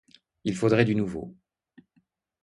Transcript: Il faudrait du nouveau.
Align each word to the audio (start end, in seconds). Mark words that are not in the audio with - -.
Il 0.45 0.55
faudrait 0.55 0.83
du 0.85 0.95
nouveau. 0.95 1.35